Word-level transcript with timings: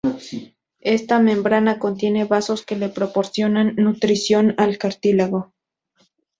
Esta 0.79 1.19
membrana 1.19 1.77
contiene 1.77 2.25
vasos 2.25 2.65
que 2.65 2.75
le 2.75 2.89
proporcionan 2.89 3.75
nutrición 3.75 4.55
al 4.57 4.79
cartílago. 4.79 5.53